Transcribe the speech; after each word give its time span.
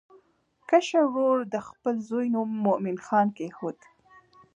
کشر 0.69 1.03
ورور 1.13 1.39
د 1.53 1.55
خپل 1.67 1.95
زوی 2.09 2.27
نوم 2.35 2.49
مومن 2.63 2.97
خان 3.05 3.27
کېښود. 3.37 3.77